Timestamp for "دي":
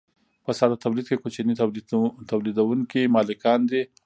3.69-3.81